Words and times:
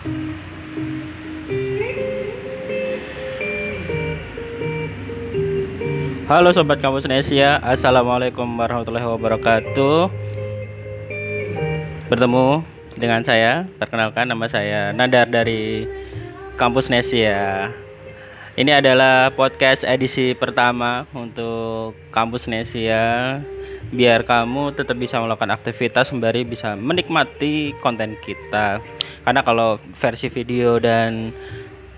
Halo 0.00 0.08
Sobat 6.56 6.80
Kampus 6.80 7.04
Nesia 7.04 7.60
Assalamualaikum 7.60 8.48
warahmatullahi 8.48 9.04
wabarakatuh. 9.04 10.08
Bertemu 12.08 12.64
dengan 12.96 13.20
saya 13.28 13.68
Perkenalkan 13.76 14.24
nama 14.24 14.48
saya 14.48 14.96
Nadar 14.96 15.28
dari 15.28 15.84
Kampus 16.56 16.88
Nesia 16.88 17.68
Ini 18.56 18.80
adalah 18.80 19.28
podcast 19.36 19.84
edisi 19.84 20.32
pertama 20.32 21.04
Untuk 21.12 21.92
Kampus 22.08 22.48
Nesia 22.48 23.36
Biar 23.90 24.22
kamu 24.22 24.78
tetap 24.78 24.94
bisa 24.94 25.18
melakukan 25.18 25.50
aktivitas 25.50 26.14
Sembari 26.14 26.46
bisa 26.46 26.78
menikmati 26.78 27.74
konten 27.82 28.14
kita 28.22 28.78
Karena 29.26 29.42
kalau 29.42 29.82
versi 29.98 30.30
video 30.30 30.78
dan 30.78 31.34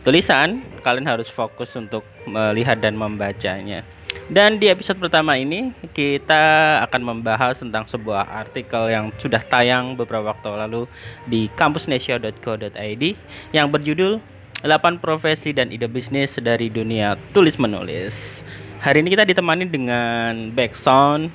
tulisan 0.01 0.65
Kalian 0.81 1.05
harus 1.05 1.29
fokus 1.29 1.77
untuk 1.77 2.03
melihat 2.25 2.81
dan 2.81 2.97
membacanya 2.97 3.85
dan 4.33 4.61
di 4.61 4.69
episode 4.69 5.01
pertama 5.01 5.35
ini 5.41 5.73
kita 5.97 6.79
akan 6.89 7.01
membahas 7.01 7.59
tentang 7.59 7.89
sebuah 7.89 8.29
artikel 8.29 8.93
yang 8.93 9.09
sudah 9.17 9.41
tayang 9.49 9.97
beberapa 9.97 10.31
waktu 10.31 10.53
lalu 10.53 10.83
di 11.29 11.49
kampusnesia.co.id 11.57 13.05
yang 13.57 13.67
berjudul 13.73 14.21
8 14.63 15.03
profesi 15.03 15.51
dan 15.51 15.75
ide 15.75 15.91
bisnis 15.91 16.39
dari 16.39 16.71
dunia 16.71 17.19
tulis 17.35 17.59
menulis. 17.59 18.47
Hari 18.79 19.03
ini 19.03 19.11
kita 19.11 19.27
ditemani 19.27 19.67
dengan 19.67 20.55
background 20.55 21.35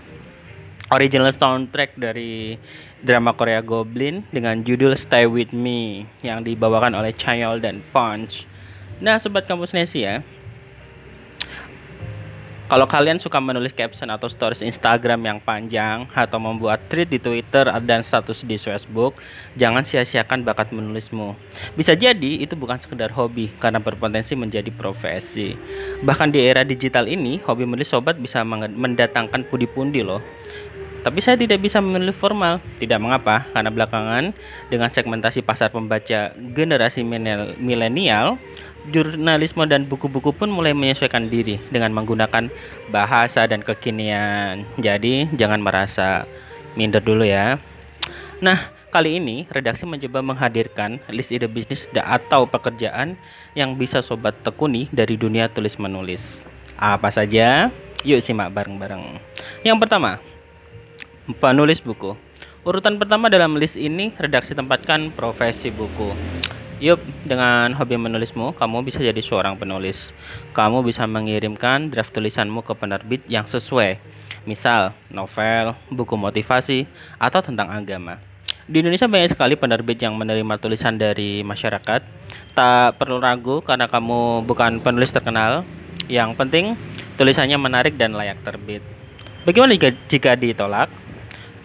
original 0.91 1.31
soundtrack 1.31 1.95
dari 1.99 2.55
drama 3.03 3.35
Korea 3.35 3.59
Goblin 3.59 4.23
dengan 4.31 4.63
judul 4.63 4.95
Stay 4.95 5.27
With 5.27 5.51
Me 5.51 6.07
yang 6.23 6.47
dibawakan 6.47 6.95
oleh 6.95 7.11
Chayol 7.13 7.59
dan 7.59 7.83
Punch. 7.91 8.47
Nah, 8.97 9.21
sobat 9.21 9.45
kampus 9.45 9.77
Nesia, 9.77 10.25
kalau 12.67 12.83
kalian 12.83 13.16
suka 13.16 13.39
menulis 13.39 13.71
caption 13.71 14.11
atau 14.11 14.27
stories 14.27 14.59
Instagram 14.59 15.23
yang 15.23 15.39
panjang 15.39 16.03
atau 16.11 16.35
membuat 16.35 16.83
tweet 16.91 17.07
di 17.07 17.16
Twitter 17.16 17.63
dan 17.63 18.03
status 18.03 18.44
di 18.44 18.59
Facebook, 18.59 19.16
jangan 19.55 19.88
sia-siakan 19.88 20.44
bakat 20.44 20.75
menulismu. 20.75 21.31
Bisa 21.79 21.95
jadi 21.95 22.44
itu 22.44 22.59
bukan 22.59 22.75
sekedar 22.75 23.07
hobi 23.16 23.47
karena 23.63 23.79
berpotensi 23.79 24.35
menjadi 24.35 24.67
profesi. 24.75 25.55
Bahkan 26.03 26.35
di 26.35 26.44
era 26.44 26.67
digital 26.67 27.07
ini, 27.07 27.39
hobi 27.47 27.63
menulis 27.63 27.88
sobat 27.88 28.19
bisa 28.19 28.44
mendatangkan 28.44 29.47
pundi-pundi 29.47 30.03
loh. 30.03 30.19
Tapi 31.08 31.23
saya 31.23 31.39
tidak 31.39 31.63
bisa 31.63 31.80
menulis 31.80 32.19
formal. 32.19 32.59
Tidak 32.83 33.00
mengapa, 33.00 33.47
karena 33.55 33.72
belakangan 33.72 34.36
dengan 34.67 34.91
segmentasi 34.91 35.39
pasar 35.39 35.72
pembaca 35.72 36.36
generasi 36.52 37.00
milenial, 37.55 38.36
jurnalisme 38.91 39.63
dan 39.72 39.88
buku-buku 39.88 40.35
pun 40.35 40.52
mulai 40.52 40.75
menyesuaikan 40.75 41.31
diri 41.31 41.63
dengan 41.72 41.95
menggunakan 41.95 42.52
bahasa 42.91 43.47
dan 43.47 43.63
kekinian. 43.63 44.67
Jadi, 44.83 45.31
jangan 45.39 45.63
merasa 45.63 46.28
minder 46.75 47.00
dulu 47.00 47.23
ya. 47.23 47.55
Nah, 48.44 48.67
kali 48.91 49.16
ini 49.16 49.47
redaksi 49.47 49.88
mencoba 49.88 50.19
menghadirkan 50.19 51.00
list 51.08 51.31
ide 51.31 51.47
bisnis 51.47 51.88
atau 51.95 52.44
pekerjaan 52.44 53.16
yang 53.55 53.80
bisa 53.80 54.03
sobat 54.03 54.35
tekuni 54.44 54.91
dari 54.91 55.16
dunia 55.16 55.47
tulis 55.47 55.80
menulis. 55.80 56.44
Apa 56.75 57.08
saja? 57.08 57.72
Yuk 58.03 58.19
simak 58.19 58.52
bareng-bareng. 58.52 59.23
Yang 59.63 59.78
pertama, 59.88 60.19
penulis 61.36 61.83
buku. 61.83 62.16
Urutan 62.64 62.95
pertama 62.95 63.28
dalam 63.28 63.59
list 63.59 63.75
ini 63.75 64.16
redaksi 64.16 64.56
tempatkan 64.56 65.11
profesi 65.11 65.67
buku. 65.67 66.16
Yup, 66.78 67.02
dengan 67.25 67.73
hobi 67.73 67.97
menulismu, 67.97 68.53
kamu 68.53 68.86
bisa 68.86 69.02
jadi 69.02 69.17
seorang 69.17 69.58
penulis. 69.58 70.14
Kamu 70.53 70.86
bisa 70.86 71.09
mengirimkan 71.09 71.90
draft 71.90 72.13
tulisanmu 72.13 72.62
ke 72.62 72.78
penerbit 72.78 73.25
yang 73.25 73.50
sesuai, 73.50 73.97
misal 74.46 74.94
novel, 75.09 75.74
buku 75.90 76.13
motivasi, 76.13 76.85
atau 77.18 77.41
tentang 77.41 77.74
agama. 77.74 78.22
Di 78.68 78.84
Indonesia 78.84 79.07
banyak 79.07 79.31
sekali 79.31 79.56
penerbit 79.56 80.03
yang 80.03 80.19
menerima 80.19 80.59
tulisan 80.59 81.00
dari 81.00 81.41
masyarakat. 81.41 82.03
Tak 82.51 83.00
perlu 83.00 83.24
ragu 83.24 83.63
karena 83.63 83.88
kamu 83.88 84.44
bukan 84.44 84.84
penulis 84.84 85.09
terkenal. 85.09 85.63
Yang 86.12 86.35
penting 86.35 86.66
tulisannya 87.16 87.56
menarik 87.57 87.96
dan 87.96 88.13
layak 88.13 88.44
terbit. 88.44 88.84
Bagaimana 89.47 89.74
jika, 89.80 89.96
jika 90.12 90.31
ditolak? 90.35 91.06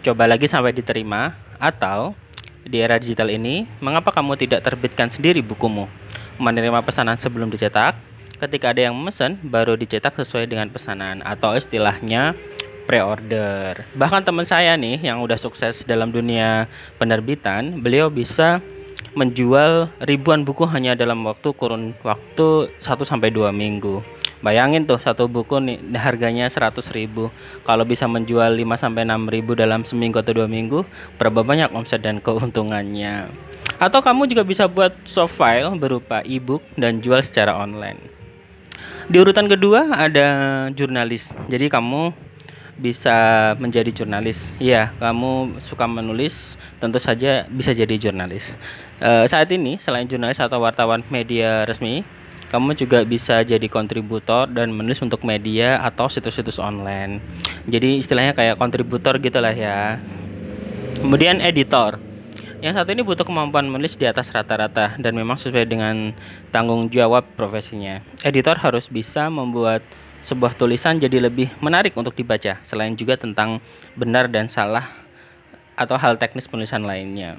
Coba 0.02 0.26
lagi 0.26 0.50
sampai 0.50 0.74
diterima 0.74 1.30
atau 1.62 2.18
di 2.66 2.82
era 2.82 2.98
digital 2.98 3.30
ini, 3.30 3.70
mengapa 3.78 4.10
kamu 4.10 4.34
tidak 4.34 4.66
terbitkan 4.66 5.06
sendiri 5.06 5.38
bukumu? 5.38 5.86
Menerima 6.42 6.82
pesanan 6.82 7.22
sebelum 7.22 7.54
dicetak, 7.54 7.94
ketika 8.42 8.74
ada 8.74 8.90
yang 8.90 8.98
memesan, 8.98 9.38
baru 9.46 9.78
dicetak 9.78 10.18
sesuai 10.18 10.50
dengan 10.50 10.66
pesanan 10.74 11.22
atau 11.22 11.54
istilahnya 11.54 12.34
pre-order. 12.90 13.86
Bahkan 13.94 14.26
teman 14.26 14.42
saya 14.42 14.74
nih 14.74 15.06
yang 15.06 15.22
udah 15.22 15.38
sukses 15.38 15.86
dalam 15.86 16.10
dunia 16.10 16.66
penerbitan, 16.98 17.78
beliau 17.78 18.10
bisa 18.10 18.58
menjual 19.12 19.92
ribuan 20.02 20.46
buku 20.46 20.64
hanya 20.70 20.96
dalam 20.96 21.22
waktu 21.28 21.52
kurun 21.52 21.92
waktu 22.00 22.72
1 22.80 23.02
sampai 23.04 23.28
2 23.28 23.52
minggu. 23.52 24.00
Bayangin 24.42 24.90
tuh 24.90 24.98
satu 24.98 25.30
buku 25.30 25.62
nih 25.62 25.78
harganya 25.94 26.50
100 26.50 26.90
ribu. 26.90 27.30
Kalau 27.62 27.86
bisa 27.86 28.10
menjual 28.10 28.58
5 28.58 28.74
sampai 28.74 29.06
6 29.06 29.30
ribu 29.30 29.54
dalam 29.54 29.86
seminggu 29.86 30.18
atau 30.18 30.34
dua 30.34 30.50
minggu 30.50 30.82
Berapa 31.14 31.46
banyak 31.46 31.70
omset 31.70 32.02
dan 32.02 32.18
keuntungannya? 32.18 33.30
Atau 33.78 34.02
kamu 34.02 34.26
juga 34.26 34.42
bisa 34.42 34.66
buat 34.66 34.90
soft 35.06 35.38
file 35.38 35.70
berupa 35.78 36.26
ebook 36.26 36.62
dan 36.74 36.98
jual 36.98 37.22
secara 37.22 37.54
online. 37.54 38.02
Di 39.06 39.22
urutan 39.22 39.46
kedua 39.46 39.94
ada 39.94 40.26
jurnalis. 40.74 41.30
Jadi 41.46 41.70
kamu 41.70 42.10
bisa 42.82 43.14
menjadi 43.62 44.02
jurnalis 44.02 44.42
Iya 44.58 44.90
kamu 44.98 45.62
suka 45.62 45.86
menulis 45.86 46.58
tentu 46.82 46.98
saja 46.98 47.46
bisa 47.46 47.70
jadi 47.70 47.94
jurnalis 47.94 48.50
e, 48.98 49.30
Saat 49.30 49.54
ini 49.54 49.78
selain 49.78 50.10
jurnalis 50.10 50.42
atau 50.42 50.58
wartawan 50.58 51.06
media 51.06 51.62
resmi 51.62 52.02
kamu 52.52 52.76
juga 52.76 53.00
bisa 53.08 53.40
jadi 53.40 53.64
kontributor 53.64 54.44
dan 54.44 54.76
menulis 54.76 55.00
untuk 55.00 55.24
media 55.24 55.80
atau 55.80 56.12
situs-situs 56.12 56.60
online. 56.60 57.24
Jadi 57.64 58.04
istilahnya 58.04 58.36
kayak 58.36 58.60
kontributor 58.60 59.16
gitulah 59.16 59.56
ya. 59.56 59.96
Kemudian 61.00 61.40
editor. 61.40 61.96
Yang 62.60 62.84
satu 62.84 62.92
ini 62.92 63.02
butuh 63.02 63.24
kemampuan 63.24 63.72
menulis 63.72 63.96
di 63.96 64.04
atas 64.04 64.28
rata-rata 64.28 65.00
dan 65.00 65.16
memang 65.16 65.40
sesuai 65.40 65.64
dengan 65.64 66.12
tanggung 66.52 66.92
jawab 66.92 67.24
profesinya. 67.40 68.04
Editor 68.20 68.60
harus 68.60 68.86
bisa 68.92 69.32
membuat 69.32 69.80
sebuah 70.22 70.54
tulisan 70.54 70.98
jadi 71.02 71.18
lebih 71.18 71.50
menarik 71.58 71.94
untuk 71.98 72.14
dibaca, 72.14 72.62
selain 72.62 72.94
juga 72.94 73.18
tentang 73.18 73.58
benar 73.98 74.30
dan 74.30 74.46
salah 74.46 74.90
atau 75.74 75.98
hal 75.98 76.16
teknis 76.16 76.46
penulisan 76.46 76.86
lainnya. 76.86 77.38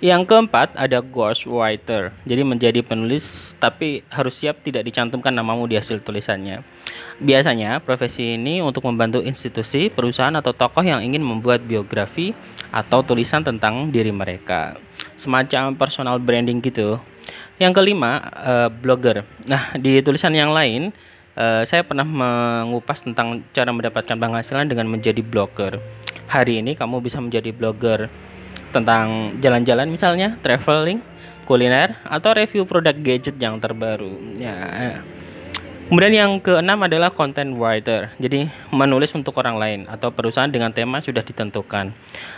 Yang 0.00 0.32
keempat 0.32 0.72
ada 0.80 1.04
ghostwriter. 1.04 2.08
Jadi 2.24 2.40
menjadi 2.40 2.80
penulis 2.80 3.52
tapi 3.60 4.00
harus 4.08 4.32
siap 4.32 4.64
tidak 4.64 4.88
dicantumkan 4.88 5.28
namamu 5.28 5.68
di 5.68 5.76
hasil 5.76 6.00
tulisannya. 6.00 6.64
Biasanya 7.20 7.84
profesi 7.84 8.40
ini 8.40 8.64
untuk 8.64 8.88
membantu 8.88 9.20
institusi, 9.20 9.92
perusahaan 9.92 10.32
atau 10.32 10.56
tokoh 10.56 10.80
yang 10.80 11.04
ingin 11.04 11.20
membuat 11.20 11.60
biografi 11.68 12.32
atau 12.72 13.04
tulisan 13.04 13.44
tentang 13.44 13.92
diri 13.92 14.08
mereka. 14.08 14.80
Semacam 15.20 15.76
personal 15.76 16.16
branding 16.16 16.64
gitu. 16.64 16.96
Yang 17.60 17.84
kelima, 17.84 18.24
uh, 18.40 18.68
blogger. 18.72 19.28
Nah, 19.44 19.76
di 19.76 20.00
tulisan 20.00 20.32
yang 20.32 20.48
lain 20.48 20.96
uh, 21.36 21.62
saya 21.66 21.82
pernah 21.86 22.06
mengupas 22.06 23.02
tentang 23.02 23.44
cara 23.54 23.70
mendapatkan 23.70 24.16
penghasilan 24.16 24.66
dengan 24.70 24.86
menjadi 24.88 25.20
blogger. 25.22 25.78
Hari 26.30 26.62
ini 26.62 26.78
kamu 26.78 27.02
bisa 27.02 27.18
menjadi 27.18 27.50
blogger 27.50 28.06
tentang 28.70 29.38
jalan-jalan 29.42 29.90
misalnya, 29.90 30.38
traveling, 30.46 31.02
kuliner, 31.44 31.98
atau 32.06 32.30
review 32.34 32.62
produk 32.62 32.94
gadget 32.94 33.34
yang 33.42 33.58
terbaru. 33.58 34.14
Ya. 34.38 35.02
Kemudian 35.90 36.14
yang 36.14 36.32
keenam 36.38 36.86
adalah 36.86 37.10
content 37.10 37.58
writer. 37.58 38.14
Jadi 38.22 38.46
menulis 38.70 39.10
untuk 39.10 39.34
orang 39.42 39.58
lain 39.58 39.80
atau 39.90 40.14
perusahaan 40.14 40.46
dengan 40.46 40.70
tema 40.70 41.02
sudah 41.02 41.18
ditentukan. 41.18 41.90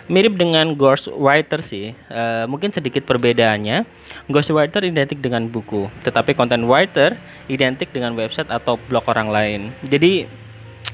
Mirip 0.09 0.41
dengan 0.41 0.73
ghost 0.73 1.13
writer 1.13 1.61
sih, 1.61 1.93
uh, 2.09 2.49
mungkin 2.49 2.73
sedikit 2.73 3.05
perbedaannya. 3.05 3.85
Ghost 4.33 4.57
writer 4.57 4.81
identik 4.89 5.21
dengan 5.21 5.53
buku, 5.53 5.93
tetapi 6.01 6.33
content 6.33 6.65
writer 6.65 7.21
identik 7.53 7.93
dengan 7.93 8.17
website 8.17 8.49
atau 8.49 8.81
blog 8.89 9.05
orang 9.05 9.29
lain. 9.29 9.61
Jadi 9.85 10.25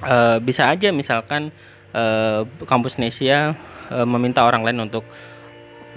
uh, 0.03 0.43
bisa 0.43 0.67
aja 0.67 0.91
misalkan 0.91 1.55
uh, 1.95 2.43
kampus 2.67 2.99
Nesia 2.99 3.55
uh, 3.87 4.03
meminta 4.03 4.43
orang 4.43 4.67
lain 4.67 4.83
untuk 4.91 5.07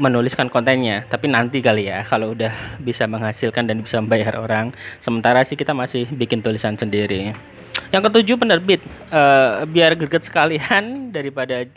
menuliskan 0.01 0.49
kontennya 0.49 1.05
tapi 1.05 1.29
nanti 1.29 1.61
kali 1.61 1.85
ya 1.85 2.01
kalau 2.01 2.33
udah 2.33 2.81
bisa 2.81 3.05
menghasilkan 3.05 3.69
dan 3.69 3.85
bisa 3.85 4.01
membayar 4.01 4.33
orang. 4.41 4.73
Sementara 4.97 5.45
sih 5.45 5.53
kita 5.53 5.77
masih 5.77 6.09
bikin 6.09 6.41
tulisan 6.41 6.73
sendiri. 6.73 7.37
Yang 7.93 8.09
ketujuh 8.09 8.35
penerbit. 8.41 8.81
Uh, 9.13 9.63
biar 9.69 9.93
greget 9.93 10.25
sekalian 10.25 10.83
daripada 11.15 11.69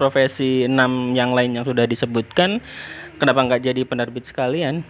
profesi 0.00 0.64
enam 0.64 1.12
yang 1.12 1.36
lain 1.36 1.60
yang 1.60 1.66
sudah 1.68 1.84
disebutkan 1.84 2.64
kenapa 3.20 3.44
nggak 3.44 3.68
jadi 3.68 3.82
penerbit 3.84 4.24
sekalian? 4.24 4.80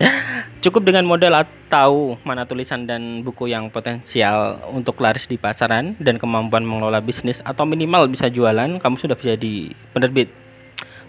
Cukup 0.64 0.88
dengan 0.88 1.04
modal 1.04 1.36
atau 1.36 2.16
mana 2.24 2.48
tulisan 2.48 2.88
dan 2.88 3.20
buku 3.20 3.52
yang 3.52 3.68
potensial 3.68 4.64
untuk 4.72 4.96
laris 5.02 5.28
di 5.28 5.36
pasaran 5.36 5.92
dan 6.00 6.16
kemampuan 6.16 6.64
mengelola 6.64 7.04
bisnis 7.04 7.44
atau 7.44 7.68
minimal 7.68 8.08
bisa 8.08 8.32
jualan 8.32 8.80
kamu 8.80 8.96
sudah 8.96 9.16
bisa 9.18 9.36
jadi 9.36 9.76
penerbit 9.92 10.43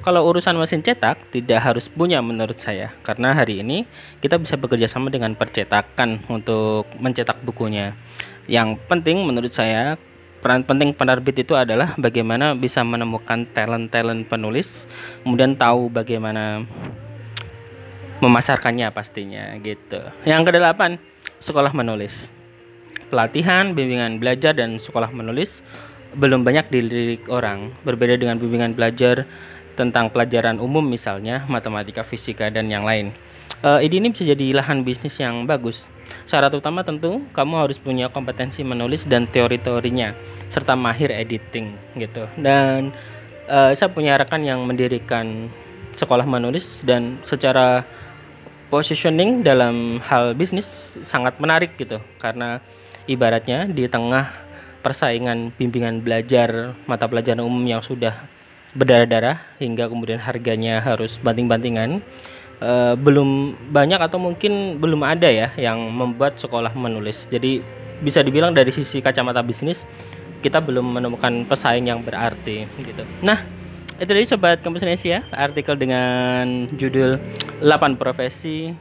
kalau 0.05 0.21
urusan 0.29 0.53
mesin 0.53 0.85
cetak 0.85 1.33
tidak 1.33 1.65
harus 1.65 1.89
punya 1.89 2.21
menurut 2.21 2.61
saya 2.61 2.93
karena 3.01 3.33
hari 3.33 3.65
ini 3.65 3.89
kita 4.21 4.37
bisa 4.37 4.53
bekerja 4.53 4.85
sama 4.85 5.09
dengan 5.09 5.33
percetakan 5.33 6.21
untuk 6.29 6.85
mencetak 7.01 7.41
bukunya. 7.41 7.97
Yang 8.45 8.77
penting 8.85 9.25
menurut 9.25 9.49
saya 9.49 9.97
peran 10.45 10.61
penting 10.61 10.93
penerbit 10.93 11.41
itu 11.41 11.57
adalah 11.57 11.97
bagaimana 11.97 12.53
bisa 12.53 12.85
menemukan 12.85 13.49
talent-talent 13.49 14.29
penulis, 14.29 14.69
kemudian 15.25 15.57
tahu 15.57 15.89
bagaimana 15.89 16.61
memasarkannya 18.21 18.93
pastinya 18.93 19.57
gitu. 19.65 20.05
Yang 20.21 20.53
kedelapan, 20.53 21.01
sekolah 21.41 21.73
menulis. 21.73 22.29
Pelatihan, 23.09 23.73
bimbingan 23.73 24.21
belajar 24.21 24.53
dan 24.53 24.77
sekolah 24.77 25.09
menulis 25.09 25.65
belum 26.15 26.47
banyak 26.47 26.69
dilirik 26.69 27.25
orang. 27.27 27.73
Berbeda 27.81 28.15
dengan 28.15 28.37
bimbingan 28.37 28.77
belajar 28.77 29.27
tentang 29.75 30.09
pelajaran 30.09 30.57
umum 30.57 30.81
misalnya 30.81 31.43
matematika, 31.51 32.01
fisika 32.01 32.47
dan 32.49 32.71
yang 32.71 32.87
lain. 32.87 33.11
Uh, 33.61 33.79
ide 33.83 34.01
ini 34.01 34.11
bisa 34.11 34.25
jadi 34.25 34.57
lahan 34.57 34.81
bisnis 34.81 35.15
yang 35.19 35.45
bagus. 35.45 35.83
Syarat 36.25 36.53
utama 36.53 36.81
tentu 36.81 37.21
kamu 37.33 37.65
harus 37.65 37.77
punya 37.77 38.09
kompetensi 38.09 38.61
menulis 38.61 39.05
dan 39.05 39.29
teori-teorinya 39.29 40.13
serta 40.49 40.73
mahir 40.73 41.09
editing 41.13 41.75
gitu. 41.97 42.25
Dan 42.39 42.95
uh, 43.49 43.71
saya 43.73 43.89
punya 43.91 44.17
rekan 44.17 44.41
yang 44.41 44.63
mendirikan 44.65 45.49
sekolah 45.95 46.27
menulis 46.27 46.83
dan 46.83 47.17
secara 47.23 47.87
positioning 48.67 49.45
dalam 49.45 50.03
hal 50.03 50.35
bisnis 50.35 50.67
sangat 51.05 51.37
menarik 51.39 51.77
gitu 51.79 52.01
karena 52.19 52.59
ibaratnya 53.07 53.69
di 53.69 53.87
tengah 53.87 54.33
persaingan 54.83 55.55
bimbingan 55.55 56.03
belajar 56.03 56.77
mata 56.85 57.07
pelajaran 57.07 57.41
umum 57.41 57.63
yang 57.65 57.81
sudah 57.81 58.27
berdarah-darah 58.75 59.39
hingga 59.57 59.87
kemudian 59.87 60.19
harganya 60.19 60.83
harus 60.83 61.17
banting-bantingan. 61.23 62.03
Uh, 62.55 62.95
belum 62.95 63.51
banyak 63.75 63.99
atau 63.99 64.15
mungkin 64.15 64.79
belum 64.79 65.03
ada 65.03 65.27
ya 65.27 65.51
yang 65.59 65.79
membuat 65.91 66.39
sekolah 66.39 66.71
menulis. 66.71 67.27
Jadi 67.27 67.59
bisa 67.99 68.23
dibilang 68.23 68.55
dari 68.55 68.71
sisi 68.71 68.99
kacamata 69.03 69.43
bisnis 69.43 69.83
kita 70.43 70.61
belum 70.61 70.99
menemukan 70.99 71.47
pesaing 71.49 71.89
yang 71.89 72.05
berarti 72.05 72.69
gitu. 72.79 73.03
Nah 73.25 73.43
itu 73.95 74.11
tadi 74.11 74.27
sobat 74.27 74.59
kampus 74.59 74.83
Indonesia 74.83 75.23
artikel 75.31 75.73
dengan 75.79 76.67
judul 76.75 77.17
8 77.63 77.95
profesi 77.95 78.75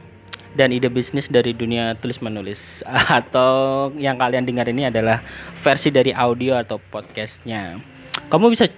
dan 0.55 0.71
ide 0.71 0.87
bisnis 0.87 1.27
dari 1.27 1.51
dunia 1.51 1.97
tulis 1.99 2.21
menulis 2.21 2.83
atau 3.19 3.89
yang 3.97 4.15
kalian 4.15 4.45
dengar 4.45 4.67
ini 4.69 4.87
adalah 4.87 5.25
versi 5.65 5.89
dari 5.91 6.13
audio 6.15 6.59
atau 6.59 6.79
podcastnya. 6.79 7.79
Kamu 8.31 8.53
bisa 8.53 8.69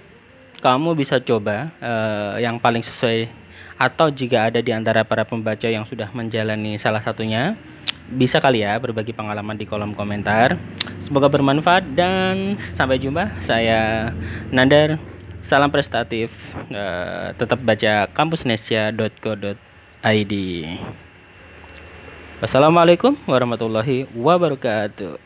kamu 0.58 0.98
bisa 0.98 1.22
coba 1.22 1.70
uh, 1.78 2.34
yang 2.42 2.58
paling 2.58 2.82
sesuai 2.82 3.30
atau 3.78 4.10
jika 4.10 4.50
ada 4.50 4.58
di 4.58 4.74
antara 4.74 5.06
para 5.06 5.22
pembaca 5.22 5.70
yang 5.70 5.86
sudah 5.86 6.10
menjalani 6.10 6.74
salah 6.82 6.98
satunya 6.98 7.54
bisa 8.08 8.40
kali 8.40 8.64
ya 8.64 8.80
berbagi 8.80 9.12
pengalaman 9.12 9.52
di 9.54 9.68
kolom 9.68 9.94
komentar. 9.94 10.56
Semoga 11.04 11.28
bermanfaat 11.28 11.94
dan 11.94 12.56
sampai 12.74 12.98
jumpa. 12.98 13.30
Saya 13.44 14.10
Nandar. 14.50 14.98
Salam 15.44 15.70
prestatif. 15.72 16.30
Uh, 16.68 17.32
tetap 17.40 17.56
baca 17.64 18.04
kampusnesia.co.id. 18.12 20.34
Wassalamualaikum 22.38 23.16
warahmatullahi 23.24 24.04
wabarakatuh. 24.12 25.16